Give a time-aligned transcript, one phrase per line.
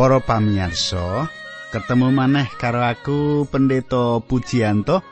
[0.00, 1.28] Para pamirsa,
[1.76, 5.04] ketemu maneh karo aku Pendeta Pujianto.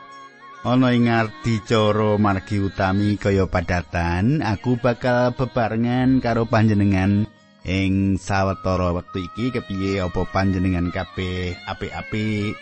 [0.65, 7.29] Ana ing ngardi cara margi utami kaya padatan, aku bakal bebarengan karo panjenengan
[7.69, 9.53] ing sawetara wektu iki.
[9.53, 12.57] Kepiye apa panjenengan kabeh apik-apik?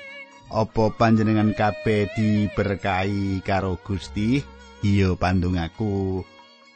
[0.52, 4.44] Apa panjenengan kabeh diberkahi karo Gusti?
[4.84, 6.28] Iya pandung aku.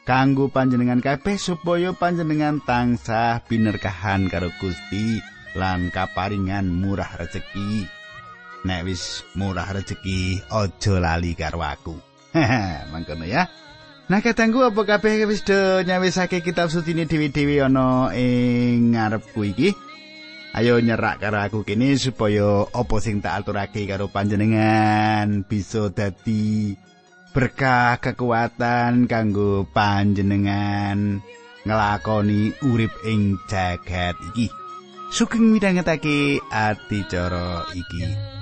[0.08, 5.20] Kanggo panjenengan kabeh supaya panjenengan tansah binerkahan karo Gusti
[5.58, 7.84] lan kaparingan murah rejeki.
[8.62, 11.96] Nek wis murah rejeki, aja lali karo aku.
[12.92, 13.50] Mangkono ya.
[14.10, 19.72] Nah, katangku apa kabeh wis do nyawisake kitab suci ini dewi-dewi ana ing ngarepku iki?
[20.52, 26.76] Ayo nyerak karo aku kene supaya apa sing tak aturake karo panjenengan bisa dadi
[27.32, 31.24] berkah kekuatan kanggo panjenengan
[31.64, 34.61] ngelakoni urip ing jagat iki.
[35.12, 38.32] Sugeng midhangetake adicara iki.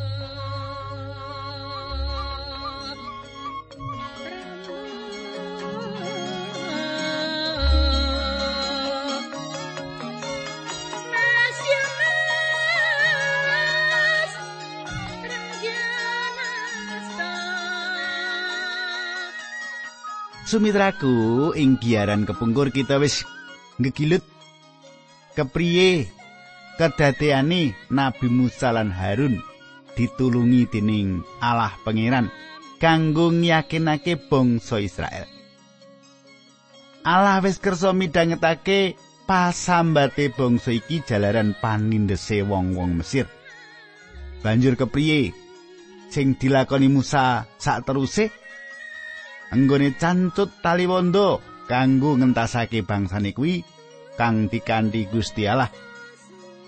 [20.51, 23.23] Sumitraku ing giaran kepungkur kita wis
[23.79, 24.23] ngegilut
[25.39, 26.11] kepriye
[26.81, 29.37] kedadeane Nabi Musa lan Harun
[29.93, 32.33] ditulungi dening Allah Pangeran
[32.81, 35.29] kanggo yakinake bangsa Israel.
[37.05, 38.97] Allah wis kersa midhangetake
[39.29, 43.29] pasambate bangsa iki jalaran panindese wong-wong Mesir.
[44.41, 45.37] Banjur kepriye
[46.09, 48.33] sing dilakoni Musa sak teruse
[49.53, 53.61] anggone cancut tali wondo kanggo ngentasake bangsane kuwi
[54.17, 55.69] kang dikanthi Gusti Allah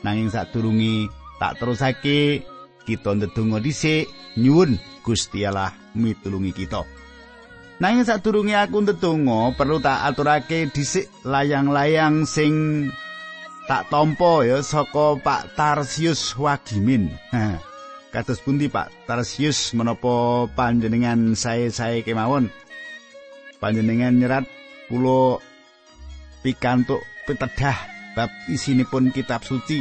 [0.02, 2.46] nanging sadurunge tak terusake
[2.86, 4.10] kita ndedonga dhisik.
[4.32, 6.82] Nyuwun Gusti Allah mitulungi kita.
[7.82, 12.88] Nanging sadurunge aku ndedonga perlu tak aturake dhisik layang-layang sing
[13.68, 17.12] tak tompo ya saka Pak Tarsius Wagimin.
[18.08, 22.48] Kados pundi Pak Tarsius menapa panjenengan sae-sae kemawon?
[23.60, 24.44] Panjenengan nyerat
[24.88, 25.38] kula
[26.40, 29.80] pikantuk pitedah bab isinipun kitab suci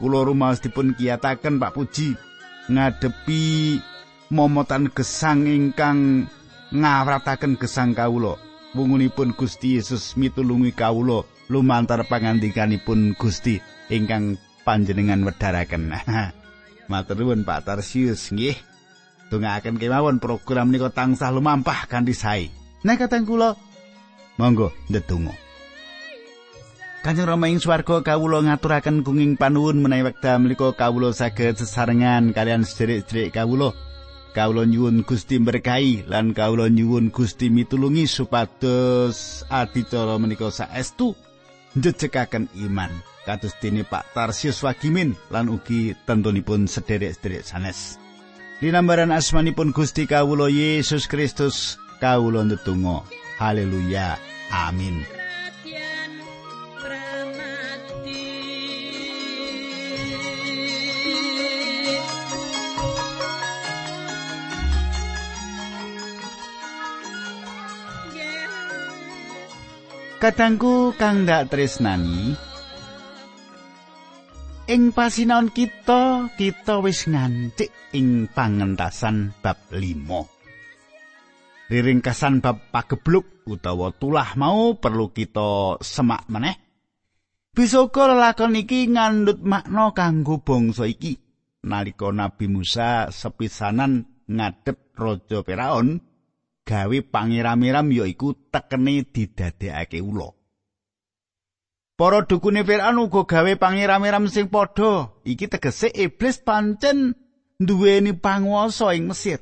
[0.00, 2.16] kula rumaos dipun kiyataken Pak Puji
[2.70, 3.76] ngadepi
[4.32, 6.30] momotan gesang ingkang
[6.70, 8.38] ngawrataken gesang kawula.
[8.70, 13.58] Wungunipun Gusti Yesus mitulungi kawula lumantar pangandikanipun Gusti
[13.90, 15.90] ingkang panjenengan wedharaken.
[16.90, 18.54] Matur nuwun Pak Tarsius nggih.
[19.30, 22.46] Dongaaken kemawon program menika tansah lumampah kanthi sae.
[22.82, 23.54] Nek kateng kula
[24.38, 25.49] monggo ndedonga
[27.00, 32.60] Kanjeng Rama ing swarga kawula ngaturaken gunging panuwun menawi wekdal menika kawula saged sesarengan kalian
[32.60, 33.72] sedherek-sedherek kawula.
[34.36, 41.16] Kawula nyuwun Gusti berkahi lan kawula nyuwun Gusti mitulungi supados adicara menika saestu
[41.72, 42.92] njejekaken iman.
[43.24, 47.96] Kados dene Pak Tarsius Wagimin lan ugi tentunipun sederek-sederek sanes.
[48.60, 53.08] Dinambaran asmanipun Gusti kawula Yesus Kristus kawula ndedonga.
[53.40, 54.20] Haleluya.
[54.52, 55.19] Amin.
[70.20, 72.36] Kadangku kang ndak tresnani
[74.68, 81.72] Ing pasinaon kita, kita wis ngancik ing pangentasan bab 5.
[81.72, 86.54] Riringkasan bab pagebluk utawa tulah mau perlu kita semak meneh.
[87.56, 91.16] Uga lelakon iki ngandut makna kanggo bangsa iki.
[91.64, 96.09] Nalika Nabi Musa sepisanan ngadep Raja Firaun,
[96.66, 100.28] gawe pangeram-eram yaiku tekene didadekake ula.
[101.98, 105.12] Para dukune Firaun uga gawe pangeram-eram sing padha.
[105.24, 107.12] Iki tegese iblis pancen
[107.60, 109.40] duweni panguwasa ing Mesir.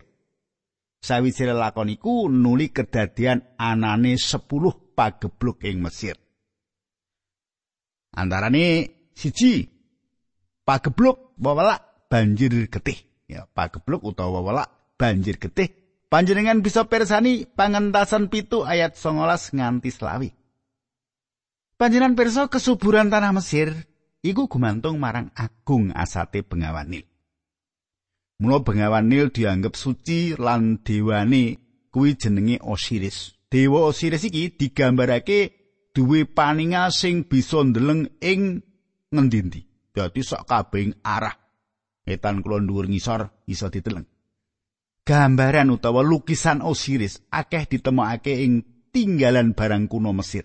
[0.99, 6.19] Sawise lakon iku nuli kedadian anane 10 pagebluk ing Mesir.
[8.19, 9.71] Antarane siji
[10.67, 12.99] pagebluk wewelak banjir getih.
[13.31, 15.78] Ya, pagebluk utawa wewelak banjir getih
[16.09, 20.31] Panjenengan bisa persani pangentasan pitu ayat 19 nganti selawi.
[21.77, 23.71] Panjenengan perso kesuburan tanah Mesir
[24.25, 27.07] iku gumantung marang agung asate bengawan Nil.
[28.41, 31.61] Mula bengawan Nil dianggep suci lan dewane
[31.93, 33.37] kuwi jenenge Osiris.
[33.53, 35.53] Dewa Osiris iki digambarake
[35.93, 38.65] duwe paninga sing bisa ndeleng ing
[39.13, 39.69] ngendi-endi.
[39.99, 41.35] dadi sak kabehing arah
[42.07, 44.07] etan kulon dhuwur ngisor iso diteleng
[45.09, 48.61] gambaran utawa lukisan Osiris akeh ditemokake ing
[48.93, 50.45] tinggalan barang kuno Mesir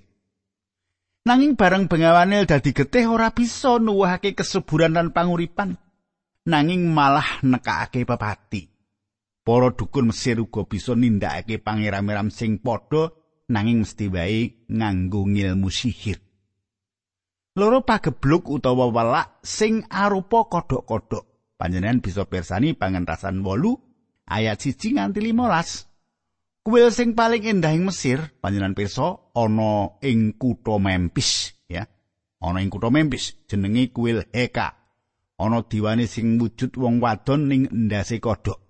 [1.28, 5.76] nanging barang bengawane dadi getih ora bisa nuwuhake kesuburan lan panguripan
[6.48, 8.72] nanging malah nekake pepati
[9.44, 13.12] para dukun Mesir uga bisa nindakake pangeram-eram sing padha
[13.52, 16.24] nanging mesti wae nganggo ngilmu sihir.
[17.54, 21.54] Loro pagebluk utawa welak sing arupa kodhok-kodhok.
[21.54, 23.93] Panjenengan bisa persani pangentasan 8
[24.28, 26.64] ayat 1 nganti 15.
[26.64, 31.84] Kuil sing paling endah ing Mesir, panjenengan pirsa ana ing kutha Memphis, ya.
[32.40, 34.72] Ana ing kutha Memphis jenenge kuil Heka.
[35.44, 38.64] Ana diwane sing wujud wong wadon ning endase kodhok.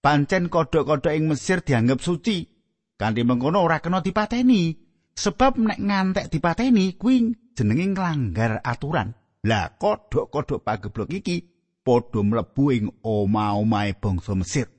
[0.00, 2.48] pancen kodhok-kodhok ing Mesir dianggep suci.
[2.96, 4.76] Kanthi mengkono ora kena dipateni.
[5.12, 9.12] Sebab nek ngantek dipateni kuwi jenenge nglanggar aturan.
[9.44, 11.49] Lah kodhok-kodhok pageblok iki
[11.90, 14.70] padha mlebu ing omah-omahe bangsa Mesir.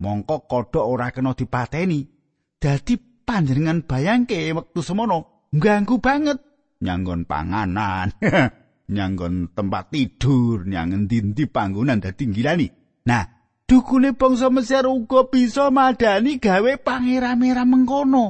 [0.00, 2.08] Mongko kodhok ora kena dipateni.
[2.56, 2.96] Dadi
[3.28, 6.40] panjenengan bayangke wektu semono ganggu banget
[6.80, 8.12] nyanggon panganan,
[8.96, 12.68] nyanggon tempat tidur, nyanggon dinti panggonan dadi gilani.
[13.04, 13.24] Nah,
[13.68, 18.26] dukune bangsa Mesir uga bisa madani gawe pangeram-eram mengkono.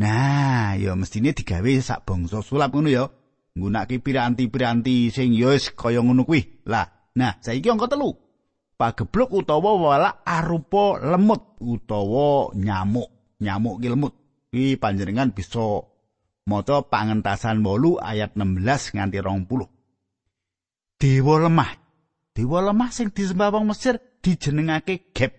[0.00, 3.04] Nah, ya mestine digawe sak bangsa sulap ngono ya.
[3.50, 6.64] Nggunakake piranti-piranti sing ya wis kaya ngono kuwi.
[6.64, 6.86] Lah,
[7.18, 8.30] nah saiki angka telu.
[8.80, 13.36] Pagebluk utawa wala arupa lemut utawa nyamuk.
[13.44, 14.14] Nyamuk ki lemut.
[14.48, 15.84] Kuwi panjenengan bisa
[16.48, 20.96] maca pangentasan 8 ayat 16 nganti 20.
[20.96, 21.70] Dewa lemah.
[22.32, 25.36] Dewa lemah sing disembah wong Mesir dijenengake gap.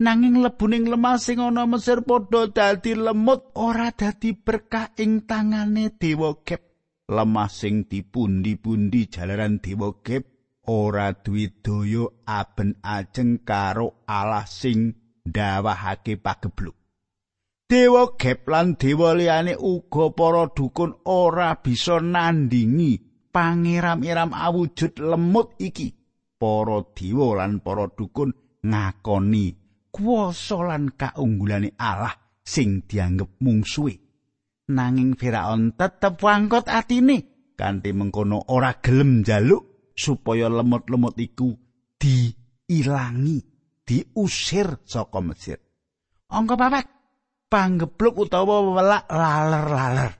[0.00, 6.40] Nanging lebuning lemah sing ana Mesir padha dadi lemut ora dadi berkah ing tangane dewa
[6.40, 6.64] gap.
[7.12, 10.35] Lemah sing dipundi-pundi jalaran dewa gap
[10.66, 16.76] ora duwe daya aben ajeng karo Allah sing dawahake pagebluk.
[17.66, 23.02] Dewa gap lan dewa liyane uga para dukun ora bisa nandingi
[23.34, 25.96] pangeram-iram awujud lemut iki.
[26.38, 28.30] para dewa lan para dukun
[28.60, 29.56] ngakoni
[29.88, 32.12] kuwasa lan kaunggulane Allah
[32.44, 33.94] sing dianggep mungsuhe
[34.68, 41.56] nanging Firaun tetep wangkot atine kanthi mengkono ora gelem jaluk supaya lemut-lemut iku
[41.96, 43.40] diilangi
[43.88, 45.58] diusir saka Mesir.
[46.28, 46.86] Angka papat
[47.48, 50.12] panggebluk utawa welak laler-laler.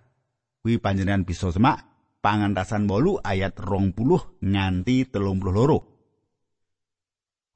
[0.64, 1.84] Kuwi panjenengan bisa semak
[2.24, 5.96] pangantasan 8 ayat 20 nganti 32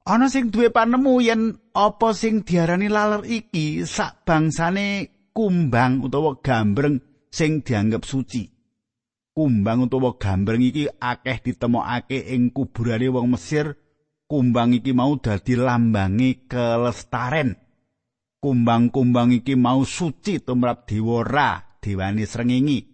[0.01, 1.41] Ana sing duwe panemu yen
[1.77, 6.99] apa sing diarani laler iki sak bangsane kumbang utawa gambreng
[7.31, 8.50] sing dianggep suci.
[9.41, 13.73] Kumbang utawa gambreng iki akeh ditemokake ing kuburane wong Mesir.
[14.29, 17.57] Kumbang iki mau dadi lambange kelestaren.
[18.37, 22.85] Kumbang-kumbang iki mau suci tumrap dewa Ra, dewane srengenge.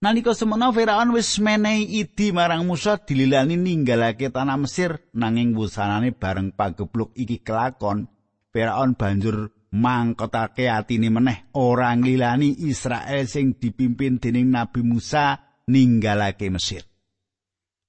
[0.00, 6.56] Nalika semono Firaun wis menehi idi marang Musa dililani ninggalake tanah Mesir nanging wusanane bareng
[6.56, 8.08] pagebluk iki kelakon
[8.48, 16.84] Firaun banjur mangkotake atine meneh ora nglilani Israel sing dipimpin dening Nabi Musa ninggalake Mesir.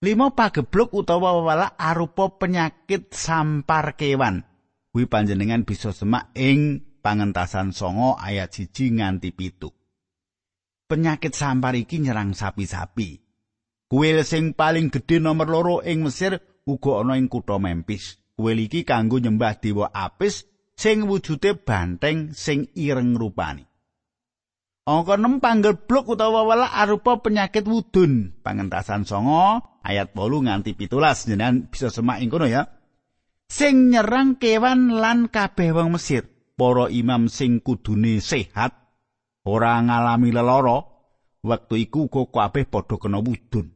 [0.03, 4.44] Lima pagebluk utawa wala arupa penyakit sampar kewan.
[4.91, 9.72] Kuwi panjenengan bisa semak ing pangentasan songo ayat siji nganti pitu.
[10.86, 13.22] penyakit sampar iki nyerang sapi-sapi.
[13.86, 18.17] Kuil sing paling gedhe nomor loro ing Mesir uga ana ing kutha Memphis.
[18.34, 23.70] Kuil iki kanggo nyembah dewa Apis sing wujude banteng sing ireng rupane.
[24.86, 28.38] Angka 6 panggebluk utawa wala arupa penyakit wudun.
[28.46, 32.70] Pangentasan songo ayat 8 nganti 17 jenengan bisa semak ing kono ya.
[33.50, 36.30] Sing nyerang kewan lan kabeh wong Mesir.
[36.56, 38.86] Para imam sing kudune sehat
[39.44, 40.82] ora ngalami lelara
[41.46, 43.70] wektu iku uga kabeh padha kena wudun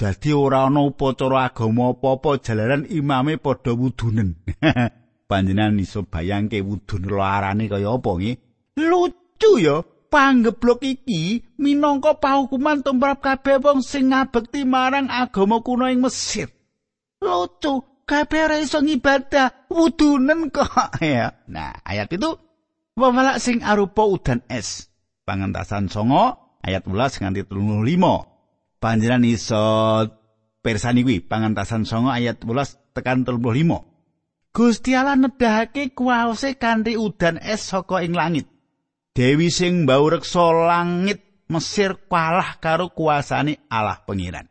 [0.00, 4.40] dadi ora ana upacara agama apa-apa jalaran imame padha wudunen
[5.28, 8.36] panjenengan iso bayangke wudun larane kaya apa nggih
[8.80, 16.02] lucu ya panggeblok iki minangka pahukuman tumrap kabeh wong sing ngabekti marang agama kuno ing
[16.02, 16.50] Mesir
[17.22, 22.34] lucu kabeh ora iso ngibadah wudunen kok ya nah ayat itu
[23.00, 24.92] Wawalak sing arupa udan es.
[25.24, 28.76] Pangentasan songo ayat 11 nganti 35.
[28.76, 29.64] Panjenengan iso
[30.60, 34.50] persani kuwi pangentasan songo ayat 11 tekan 35.
[34.52, 38.49] Gusti Allah nedahake kuwase kanthi udan es saka ing langit.
[39.20, 44.48] Dewi sing mbau reksa langit Mesir kalah karo kuasane Allah pengiran.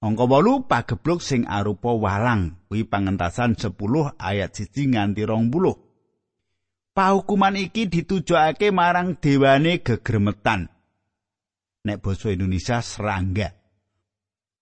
[0.00, 3.76] Angka 8 pagebluk sing arupa walang kuwi pangentasan 10
[4.16, 5.52] ayat 1 nganti 20.
[6.96, 10.72] Pahukuman iki ditujokake marang dewane gegremetan.
[11.84, 13.52] Nek basa Indonesia serangga.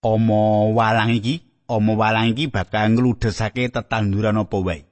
[0.02, 4.82] Omo walang iki, omo walang iki bakal ngludesake tetanduran apa wae.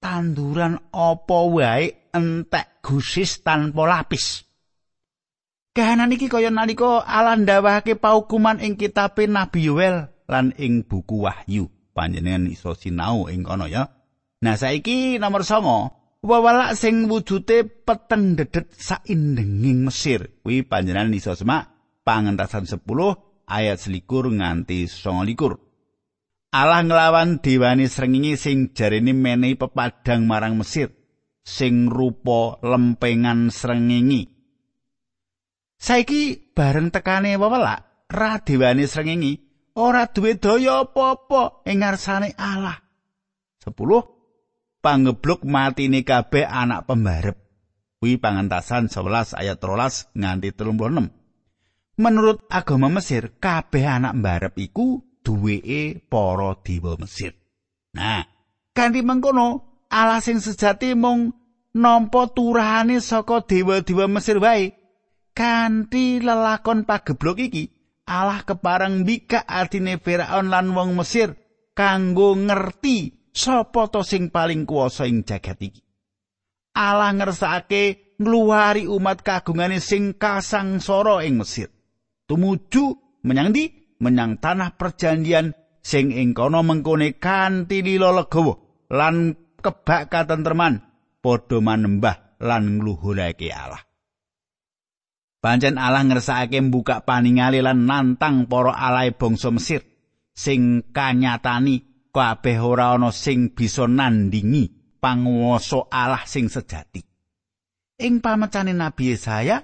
[0.00, 4.48] Tanduran apa wae entek gusis tanpa lapis.
[5.78, 11.70] Kahanan iki kaya nalika Allah ndawahake paukuman ing kitab Nabi Yoel lan ing buku Wahyu.
[11.94, 13.86] Panjenengan iso sinau ing kono ya.
[14.42, 20.42] Nah saiki nomor songo Wawalak sing wujute peteng dedet saindenging Mesir.
[20.42, 21.70] Kuwi panjenengan iso semak
[22.02, 22.82] pangentasan 10
[23.46, 25.38] ayat selikur nganti 29.
[26.58, 30.97] Allah nglawan dewane srengenge sing jarene menehi pepadang marang Mesir
[31.48, 34.28] sing rupa lempengan srengenge.
[35.80, 39.40] Saiki bareng tekane wawalak ra dewane srengenge
[39.80, 42.76] ora duwe daya apa-apa ing ngarsane Allah.
[43.64, 47.36] 10 pangebluk matine kabeh anak pembarep.
[47.98, 51.98] Kuwi pangentasan 11 ayat 13 nganti 36.
[51.98, 57.34] Menurut agama Mesir, kabeh anak mbarep iku duweke para dewa Mesir.
[57.98, 58.22] Nah,
[58.70, 61.32] kanthi mengkono, Allah sing sejati mung
[61.72, 64.76] nampa turahane saka dewa-dewa Mesir wae.
[65.32, 67.70] Kanthi lelakon pageblok iki,
[68.08, 71.36] Allah kepareng mbikak atine Firaun lan wong Mesir
[71.76, 75.84] kanggo ngerti sapa to sing paling kuwasa ing jagat iki
[76.74, 81.70] Allah ngersake ngluwari umat kagungane sing kasangsara ing Mesir
[82.26, 85.54] tumuju menyang di menyang tanah perjanjian
[85.84, 88.58] sing ing kono mengkone kanthi lila legawa
[88.90, 89.36] lan
[89.68, 90.80] kebak katentreman
[91.20, 93.84] padha manembah lan ngluhurake Allah
[95.38, 99.86] Pancen Allah ngersakake mbuka paningali lan nantang para alai bangsa Mesir
[100.34, 106.98] sing kanyatani kabeh ora ana sing bisa nandingi panguwasa Allah sing sejati.
[108.02, 109.62] Ing pamecane Nabi Yesaya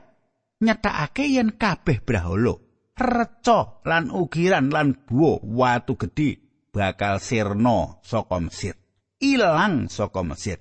[0.62, 2.54] nyetakake yen kabeh brahala,
[2.94, 6.38] reca lan ukiran lan buah watu gedhe
[6.70, 8.83] bakal sirna saka Mesir.
[9.22, 10.58] Ilang saka Mesir.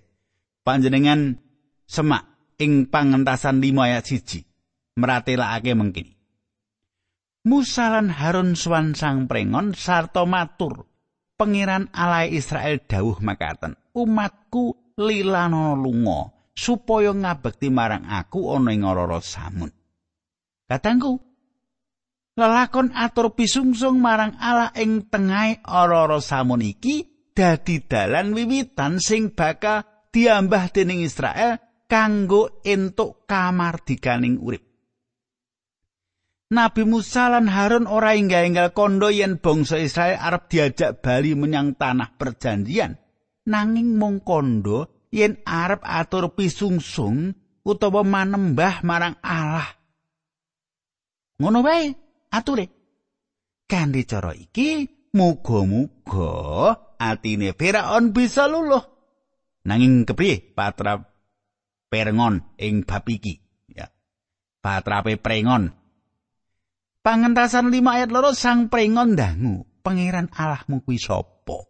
[0.64, 1.40] Panjenengan
[1.88, 6.14] semak ing pangentasan 5 ayat 1 meratelakake mengkini.
[7.44, 10.88] Musa lan Harun swan sang prengon sarta matur
[11.34, 19.18] Pangeran Allah Israel dawuh makaten, umatku lilano lunga supaya ngabekti marang aku ana ing ora
[19.18, 19.74] samun.
[20.70, 21.18] Katangku,
[22.38, 29.84] lelakon atur pisungsung marang Allah ing tengahing ora samun iki dadi dalan wiwitan sing bakal
[30.14, 31.58] diambah dening Israel
[31.90, 34.64] kanggo entuk kamardikaning urip.
[36.54, 42.14] Nabi Musa lan Harun ora enggal-enggal kondo yen bangsa Israel arep diajak bali menyang tanah
[42.14, 42.94] perjanjian.
[43.50, 47.34] Nanging mung kondo yen arep atur pisungsung
[47.66, 49.66] utawa manembah marang Allah.
[51.42, 51.90] Ngono wae
[52.30, 52.66] ature.
[53.66, 54.86] Kanthi cara iki
[55.18, 56.30] muga-muga
[57.12, 58.84] atine Firaun bisa luluh.
[59.68, 61.04] Nanging kepriye patra
[61.92, 63.40] perengon ing bab iki
[63.72, 63.88] ya.
[64.64, 65.84] Patrape prengon
[67.04, 71.68] Pangentasan 5 ayat loro sang prengon dangu, pangeran Allahmu kuwi sapa?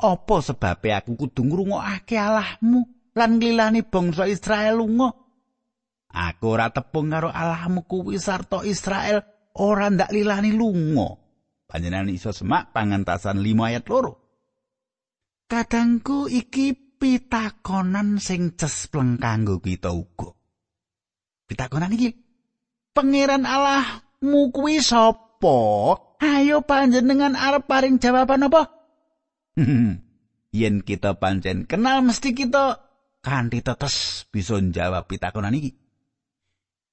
[0.00, 5.12] Apa sebabe aku kudu ngrungokake Allahmu lan nglilani bangsa Israel lunga?
[6.08, 9.20] Aku ora tepung karo Allahmu kuwi sarta Israel
[9.60, 11.20] ora ndak lilani lunga.
[11.74, 14.12] Panjenengan iso semak pangentasan 5 ayat loro.
[15.50, 16.70] Kadangku iki
[17.02, 20.30] pitakonan sing cespleng kanggo kita uga.
[21.50, 22.14] Pitakonan iki
[22.94, 25.58] Pangeran Allah mu kuwi sapa?
[26.22, 28.70] Ayo panjenengan arep paring jawaban apa?
[30.54, 32.86] Yen kita pancen kenal mesti kita
[33.18, 35.74] kanthi tetes bisa njawab pitakonan iki.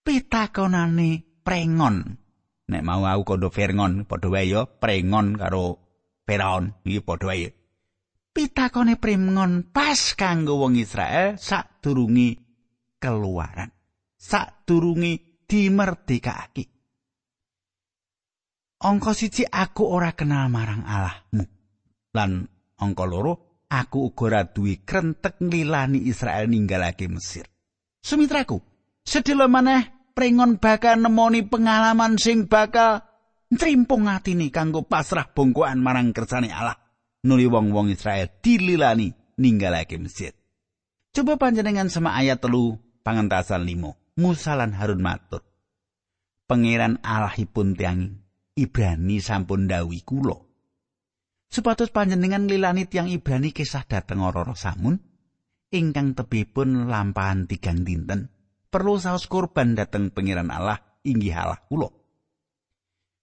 [0.01, 2.20] Pitakonane prengon.
[2.71, 5.75] Nek mau aku kondo Firaun padha wae ya prengon karo
[6.23, 7.51] Firaun iki padha wae.
[8.31, 12.39] Pitakone prengon pas kanggo wong Israel sadurunge
[12.95, 13.67] keluaran.
[14.15, 16.63] Sadurunge dimerdekake.
[18.81, 21.43] Angka siji aku ora kenal marang Allahmu.
[22.15, 22.47] Lan
[22.79, 27.43] angka loro aku uga ora duwe krentek nglilani Israel ninggalake Mesir.
[27.99, 28.63] Sumitraku,
[29.03, 33.01] sedhela maneh prengon bakal nemoni pengalaman sing bakal
[33.49, 36.77] ntrimpung atine kanggo pasrah bongkoan marang kersane Allah.
[37.25, 39.09] Nuli wong-wong Israel dililani
[39.41, 40.37] ninggalake Mesir.
[41.09, 43.97] Coba panjenengan sama ayat telu pangentasan limo.
[44.13, 45.41] Musa lan Harun matur.
[46.45, 48.21] Pangeran Allahipun tianging
[48.53, 50.37] Ibrani sampun dawuhi kula.
[51.49, 55.01] Supados panjenengan nglilani tiang Ibrani kisah dhateng ora samun
[55.73, 58.29] ingkang tebihipun lampahan tigang dinten
[58.71, 61.91] perlu saos kurban dhateng pangeran Allah inggih Allah kula.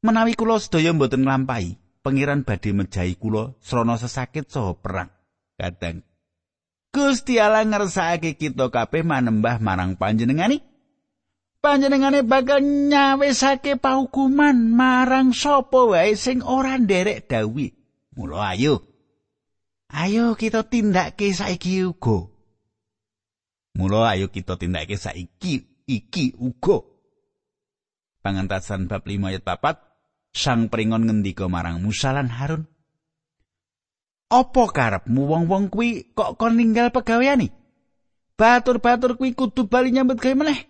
[0.05, 5.11] Menawi kula sedaya mboten nglampahi, pangeran badhe mejahi kula srana sesakit saha perang.
[5.59, 6.07] Kadang
[6.89, 10.65] Gusti Allah ngersakake kita kabeh manembah marang panjenengani.
[11.59, 17.75] Panjenengane bakal nyawisake pahukuman marang sapa wae sing ora nderek dawuh.
[18.15, 18.87] Mula ayo.
[19.91, 22.31] Ayo kita tindakke saiki uga.
[23.79, 26.83] Mula ayo kita tindakke saiki iki uga.
[28.19, 32.67] Pangentasan bab 5 ayat 4 Sang peringon ngendika marang Musa lan Harun.
[34.29, 37.49] Apa karepmu wong-wong kuwi kok kon ninggal pegaweane?
[38.37, 40.69] Batur-batur kuwi kudu bali nyambut gawe meneh.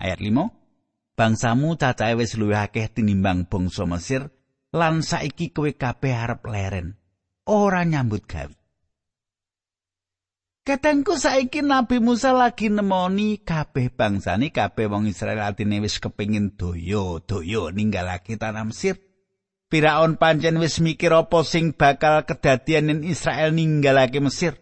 [0.00, 4.30] Ayat 5 Bangsamu cacahe wis luwih akeh tinimbang bangsa Mesir
[4.70, 6.94] lan saiki kowe kabeh arep leren
[7.48, 8.57] ora nyambut gawe
[10.68, 17.72] Katengku saiki Nabi Musa lagi nemoni kabeh bangsane kabeh wong Israel atine wis kepingin doyo-doyo
[17.72, 19.00] ninggalake tanah Mesir.
[19.72, 24.60] Firaun pancen wis mikir apa sing bakal kedadian ing Israel ninggalake Mesir.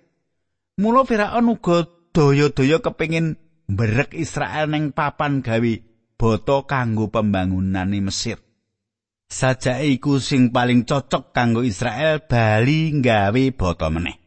[0.78, 5.75] Mula Firaun uga doyo-doyo kepingin mberek Israel ning papan gawe
[6.14, 8.38] boto kanggo pembangunan Mesir.
[9.26, 14.25] sajake iku sing paling cocok kanggo Israel bali nggawe bata meneh.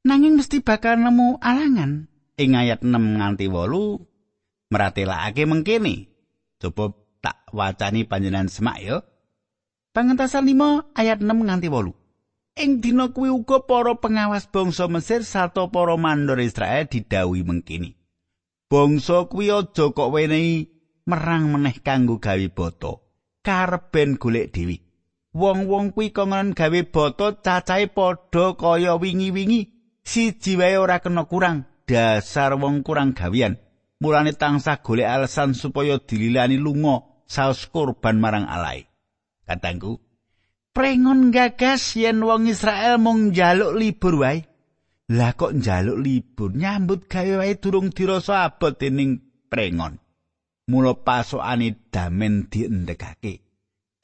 [0.00, 2.08] Nanging mesti bakal nemu alangan
[2.40, 6.08] ing ayat 6 nganti 8 meratelakake mengkene.
[6.56, 8.96] Coba tak wacani panjenengan semak ya.
[9.92, 12.60] Pangentasan 5 ayat 6 nganti 8.
[12.60, 17.96] Ing dina kuwi uga para pengawas bangsa Mesir sarta para mandor Israel didhawuhi mengkene.
[18.72, 20.68] Bangsa kuwi aja kok wenehi
[21.04, 23.10] merang meneh kanggo gawe bata.
[23.40, 24.80] karben golek dewi.
[25.30, 29.79] Wong-wong kuwi kongonan gawe boto cacahe padha kaya wingi-wingi.
[30.04, 31.64] Siji wae ora kena kurang.
[31.86, 33.58] Dasar wong kurang gawean.
[34.00, 38.88] Mulane tansah golek alasan supaya dililani lunga saus kurban marang alai.
[39.44, 40.00] Katangku,
[40.72, 44.46] prengon gagas yen wong Israel mung njaluk libur wae.
[45.10, 49.98] Lah kok njaluk libur nyambut gawe wae durung dirasa abot dening prengon.
[50.70, 53.32] mula pasokane damen diendhekake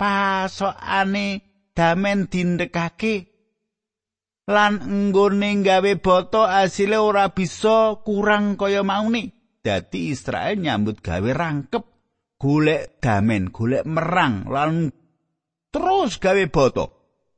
[0.01, 1.27] pasokane
[1.79, 3.15] damen dindekake
[4.47, 4.79] lan
[5.11, 9.27] nggone gawe boto asile ora bisa kurang kaya mauni
[9.59, 11.85] dadi Israel nyambut gawe rangkep
[12.39, 14.95] golek damen golek merang lan
[15.75, 16.85] terus gawe boto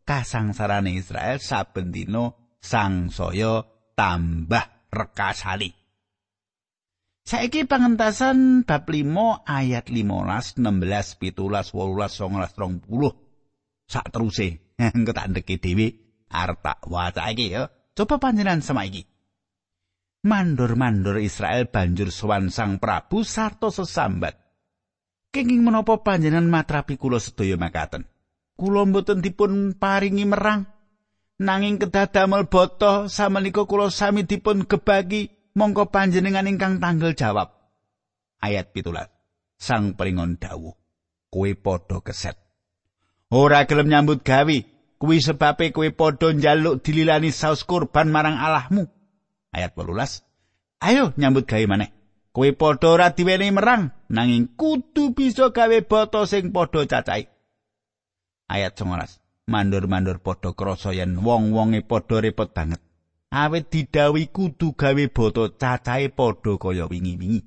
[0.04, 2.28] kasangsarane Israel saben dina
[2.60, 3.64] sangsaya
[3.96, 5.72] tambah rekasali
[7.28, 13.84] Saiki pangentasan bab 5 ayat 15, 16, 17, 18, 19, 20.
[13.84, 14.64] Sak teruse.
[14.80, 17.72] Engko tak ndeke dhewe arep tak wacake ya.
[17.96, 19.04] Coba panjenengan sama iki.
[20.22, 24.38] Mandor-mandor Israel banjur sowan Sang Prabu sarta sesambat.
[25.34, 28.08] Kenging menapa panjenengan matrapi kula sedaya makaten?
[28.58, 30.66] Kula mboten dipun paringi merang
[31.38, 37.54] nanging kedah damel boto samenika kula sami dipun gebagi mongko panjenengan ingkang tanggal jawab.
[38.42, 39.10] Ayat pitulas.
[39.58, 40.74] Sang peringon dawuh.
[41.28, 42.38] Kue podo keset.
[43.34, 44.77] Ora gelem nyambut gawe.
[44.98, 48.90] Kuwi sebabe kue podo njaluk dililani saus kurban marang Allahmu.
[49.54, 50.26] Ayat polulas.
[50.82, 51.94] Ayo nyambut gawe maneh.
[52.34, 53.94] Kue podo ora diweni merang.
[54.10, 57.30] Nanging kudu bisa gawe boto sing podo cacai.
[58.50, 59.22] Ayat 19.
[59.46, 62.82] Mandur-mandur podo krosoyen wong-wonge podo repot banget.
[63.30, 67.44] awit didawi kudu gawe boto cacahe padha kaya wingi-wingi.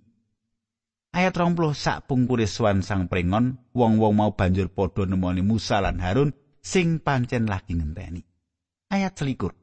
[1.12, 6.32] Ayat 20 sak pungkure swan sang pringon, wong-wong mau banjur padha nemoni Musa lan Harun
[6.62, 8.22] sing pancen lagi ngenteni.
[8.88, 9.58] Ayat selikur.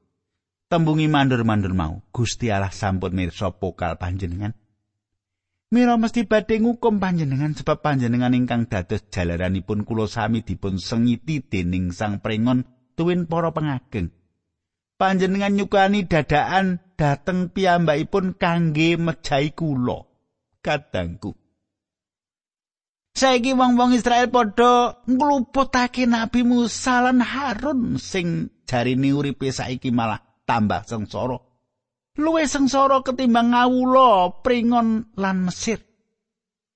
[0.69, 4.53] Tembungi mandur-mandur mau, Gusti Allah sampun mirsa pokal panjenengan.
[5.73, 11.93] Mira mesti badhe ngukum panjenengan sebab panjenengan ingkang dados jalaranipun kula sami dipun sengiti dening
[11.93, 14.13] sang pringon tuwin para pengageng.
[14.99, 20.05] panjenengan nyukani dadaan dateng piyambakipun kangge mejahi kula
[20.61, 21.39] kadangku
[23.19, 30.87] saiki wong-wong Israel padha ngluputake Nabi Musa lan Harun sing jarine uripe saiki malah tambah
[30.87, 31.43] sengsara
[32.23, 35.83] luwe sengsara ketimbang ngawula pringon lan Mesir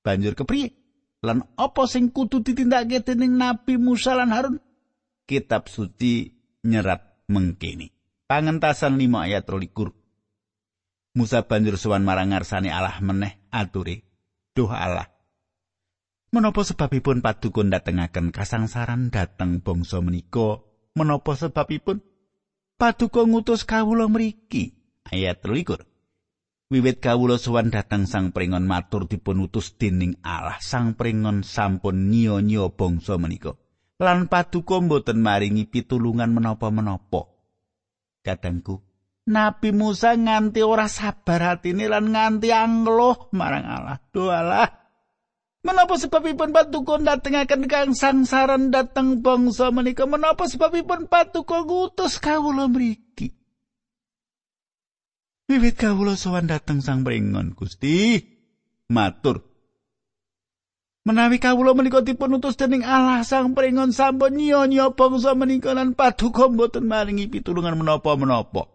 [0.02, 0.74] banjur kepriye
[1.22, 4.58] lan apa sing kudu ditindakake dening Nabi Musa lan Harun
[5.30, 6.34] kitab suci
[6.66, 8.02] nyerat mengkini
[8.32, 9.92] Pangentasan 5 ayat 23.
[11.20, 14.08] Musa banjur sowan marang ngarsane Allah meneh ature.
[14.56, 15.11] Duh Allah.
[16.32, 20.64] Menapa sebabipun padukun datengaken kasangsaran dateng bangsa menika?
[20.96, 22.00] Menapa sebabipun
[22.80, 24.72] padukun ngutus kawula mriki?
[25.12, 25.84] Ayat 23.
[26.72, 30.56] Wiwit kawula sowan dateng Sang Pringon matur dipun utus dening Allah.
[30.64, 33.52] Sang Pringon sampun nyiya-nyiya bangsa menika.
[34.00, 37.28] Lan paduka mboten maringi pitulungan menapa-menapa.
[38.24, 38.80] Kadangku,
[39.28, 44.00] Nabi Musa nganti ora sabar atine lan nganti angloh marang Allah.
[44.08, 44.81] Doalah.
[45.62, 50.10] Menapa sebabipun paduka datengaken kang sangsaran dateng bangsa menika?
[50.10, 53.30] Menapa sebabipun paduka ngutus kawula mriki?
[55.46, 58.18] Wiwit kawula sowan dateng Sang Pringon Gusti
[58.90, 59.42] matur
[61.02, 66.46] Menawi kawula menika dipun utus dening Allah Sang Pringon sampun nyiya-nyiya bangsa menika lan paduka
[66.46, 68.70] mboten maringi pitulungan menapa-menapa.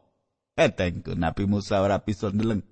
[0.60, 2.68] Etengku Nabi Musa ora bisa ndeleng.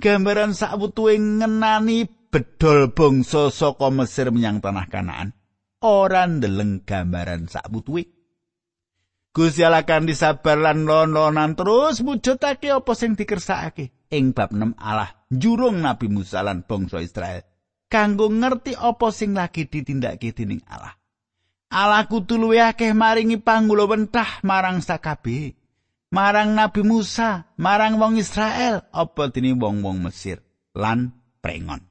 [0.00, 5.34] Gambaran sakwutuhe ngenani bedol bangsa saka Mesir menyang tanah Kanaan.
[5.82, 8.06] Ora ndeleng gambaran sakwutuhe.
[9.30, 14.10] Gusti Allah kan disabar lan lononan terus mujudake apa sing dikersakake.
[14.10, 17.46] Ing bab 6 Allah jurung Nabi Musa lan bangsa Israel
[17.90, 20.94] kanggo ngerti apa sing lagi ditindakake dening Allah.
[21.70, 25.58] Allah kudu luwih akeh maringi pangulawentah marang sakabe.
[26.10, 30.42] Marang Nabi Musa, marang wong Israel, apa dene wong-wong Mesir
[30.74, 31.89] lan prengon.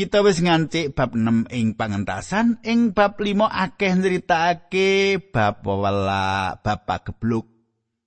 [0.00, 6.88] Kita wis ngancik bab 6 ing pangentasan, ing bab 5 akeh nyritakake bab wala bab
[7.04, 7.44] gebluk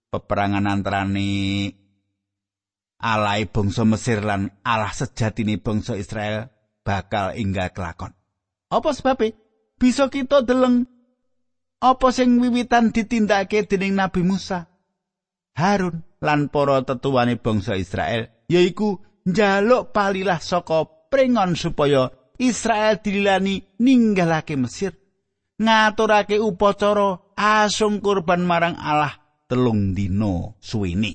[0.10, 1.70] peperangan antarane
[2.98, 6.50] alai bangsa Mesir lan Allah sejatine bangsa Israel
[6.82, 8.18] bakal inggal kelakon.
[8.74, 9.38] Apa sebabnya?
[9.78, 10.90] Bisa kita deleng
[11.78, 14.66] apa sing wiwitan ditindakake dening Nabi Musa,
[15.54, 18.98] Harun lan para tetuwane bangsa Israel, yaiku
[19.30, 22.10] njaluk palilah saka pringon supaya
[22.42, 24.98] Israel dililani ninggalake Mesir.
[25.62, 29.14] Ngaturake upacara asung kurban marang Allah
[29.46, 31.14] telung dino suwini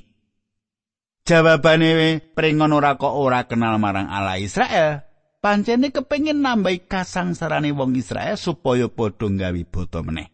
[1.26, 5.04] Jawabane pringon ora kok ora kenal marang Allah Israel
[5.44, 10.32] pancene kepengin nambahi kasangsarane wong Israel supaya padha gawe boto meneh.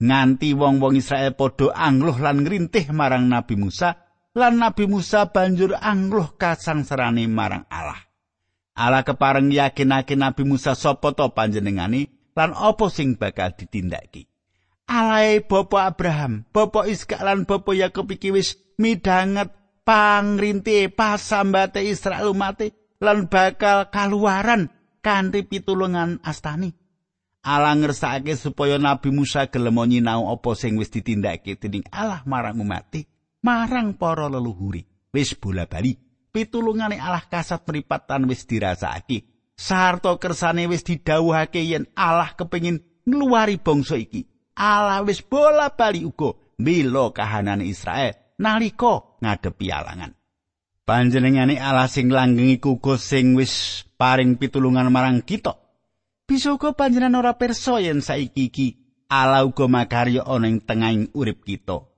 [0.00, 4.00] Nganti wong-wong Israel padha angluh lan ngrintih marang Nabi Musa
[4.32, 8.07] lan Nabi Musa banjur angluh kasangsarane marang Allah
[8.78, 14.30] Allah kepareng yakinake Nabi Musa sapa to panjenengane lan apa sing bakal ditindakake.
[14.86, 19.50] Alae Bapa Abraham, Bapa Iskak lan Bapa Yakub iki wis midhanget
[19.82, 24.70] pangrinti pasambate Israel umate lan bakal kaluaran
[25.02, 26.70] kanthi pitulungan astani.
[27.42, 32.94] Allah ngersakake supaya Nabi Musa gelem nyinau apa sing wis ditindakake dening Allah marang umat
[33.42, 34.86] marang para leluhuri.
[35.10, 39.26] Wis bola-bali pitulungane Allah kasat mripatan wis dirasakake.
[39.58, 44.28] Sarta kersane wis didhawuhake yen Allah kepengin ngluwari bangsa iki.
[44.54, 50.14] Allah wis bola-bali uga mbela kahanane Israel nalika ngadepi alangan.
[50.86, 55.58] Panjenengane Allah sing iku uga sing wis paring pitulungan marang kita.
[56.24, 58.68] Bisa uga panjenengan ora perso yen saiki iki
[59.08, 61.88] Allah uga makarya ana ing tengahing urip kita.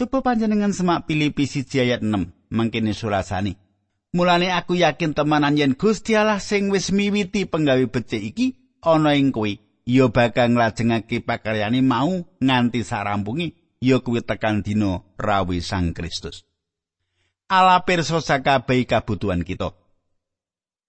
[0.00, 2.39] Coba panjenengan semak Filipi 1 ayat 6.
[2.50, 3.56] Mangkene surasane.
[4.10, 8.46] Mulane aku yakin temanan yen Gusti Allah sing wis miwiti penggawe becik iki
[8.82, 9.50] ana ing kowe,
[9.86, 16.42] ya bakal nglajengake pakaryane mau nganti sarampungi ya kuwi tekan dina rawi Sang Kristus.
[17.50, 19.74] Allah pirsa sakabeh kabutuhan kita.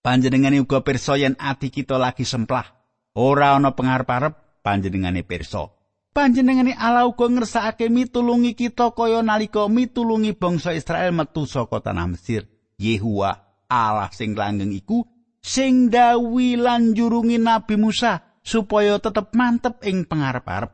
[0.02, 2.66] Panjenengane uga pirsa yen ati kita lagi semplah,
[3.14, 5.70] ora ana pengarep-arep panjenengane pirsa.
[6.12, 12.48] Panjenengane Allah uga ngersakake mitulungi kita kaya nalika mitulungi bangsa Israel metu saka tanah Mesir.
[12.76, 15.08] Yehua Allah sing langgeng iku
[15.40, 20.74] sing dawi lan jurungi Nabi Musa supaya tetep mantep ing pangarep-arep.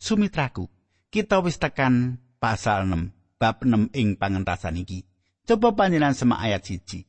[0.00, 0.66] Sumitraku,
[1.12, 5.04] kita wis tekan pasal 6 bab 6 ing pangentasan iki.
[5.44, 7.04] Coba panjenengan semak ayat siji.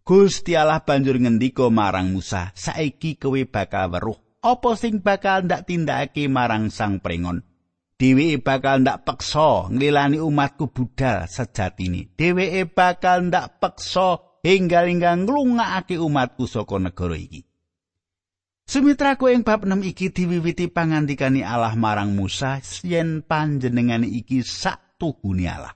[0.00, 6.28] Gusti Allah banjur ngendika marang Musa, "Saiki kowe bakal weruh apa sing bakal ndak tindakake
[6.28, 7.44] marang sang prengon
[8.00, 16.48] dheweke bakal ndak peksa nglilani umatku budal sejatine dheweke bakal ndak peksa hingga-hingga nglungakake umatku
[16.48, 17.44] saka negara iki
[18.70, 25.50] Sumitraku ing bab 6 iki diwiwiti pangandikani Allah marang Musa yen panjenengane iki sak tuhune
[25.50, 25.74] Allah.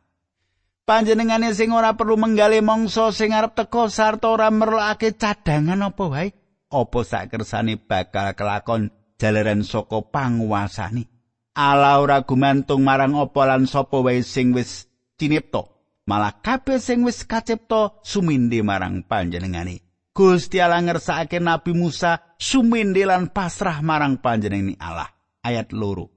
[0.86, 6.28] Panjenengane sing ora perlu menggale mangsa sing arep teka sarta ora merlokake cadangan apa wae.
[6.70, 11.08] Apa sakersane bakal kelakon jalaran saka panguasane.
[11.54, 15.70] Allah ora gumantung marang apa lan sapa wae sing wis cinipta,
[16.04, 19.80] malah kabeh sing wis kacipta suminde marang panjenengane.
[20.14, 25.10] Gusti Allah ngersakake Nabi Musa sumende lan pasrah marang panjenengan Allah.
[25.42, 26.10] Ayat loro.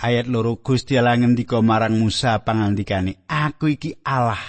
[0.00, 4.40] Ayat loro Gusti Allah ngendika marang Musa pangandikane, "Aku iki Allah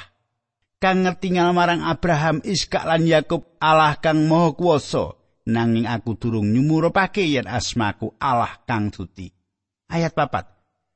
[0.84, 5.16] kang ngetingal marang Abraham, Iskak lan Yakub, Allah kang Maha Kuwasa,
[5.46, 9.32] nanging aku durung nyumurupake yen asmaku Allah kang suci."
[9.92, 10.50] Ayat papat.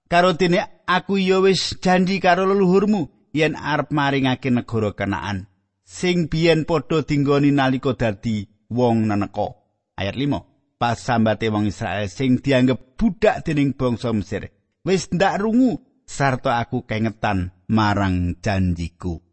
[0.08, 5.48] Karo dene aku ya wis janji karo leluhurmu yen arep maringake negara Kanaan.
[5.88, 9.48] sing biyen padha dinggoni nalika dadi wong naneka.
[9.96, 10.78] Ayat 5.
[10.78, 14.54] Pas sambate wong Israel sing dianggep budak dening bangsa Mesir,
[14.86, 19.27] wis ndak rungu sarta aku kengetan marang janjiku.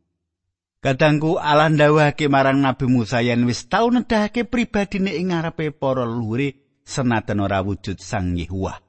[0.84, 6.60] Kadangku Allah ndawake marang Nabi Musa yen wis tau nedahake pribadine ing ngarepe para luhure
[6.84, 8.84] senajan ora wujud Sang Yehuwa.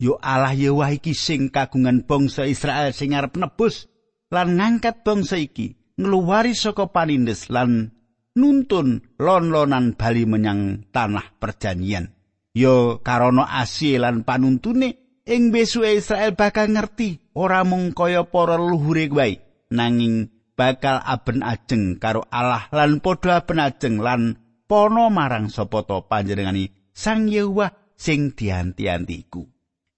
[0.00, 3.84] Yo Allah Yehuwa iki sing kagungan bangsa Israel sing arep nebus
[4.32, 7.92] lan ngangkat bangsa iki ngluwari saka panindes lan
[8.32, 12.16] nuntun lon-lonan bali menyang tanah perjanjian.
[12.56, 19.04] Yo karono asih lan panuntune ing besuke Israel bakal ngerti ora mung kaya para luhure
[19.12, 19.36] wae
[19.68, 24.34] nanging bakal aben ajeng karo Allah lan padha aben ajeng lan
[24.66, 29.46] pono marang sapa to panjenengani Sang Yehuwa sing dianti-anti iku.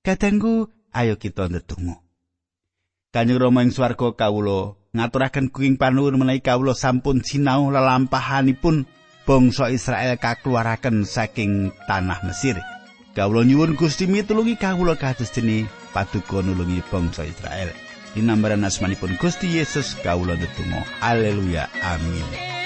[0.04, 1.96] Kadangku ayo kita ndedonga.
[3.08, 8.84] Kanjeng Rama ing swarga kawula ngaturaken kuing panuwun menawi kawula sampun sinau lelampahanipun
[9.24, 12.60] bangsa Israel kakeluaraken saking tanah Mesir.
[13.16, 15.64] Kawula nyuwun Gusti mitulungi kawula kados dene
[15.96, 17.89] paduka nulungi bangsa Israel.
[18.14, 20.84] Dinambaran asmanipun Gusti Yesus kawula ndedonga.
[21.00, 21.68] Haleluya.
[21.82, 22.59] Amin.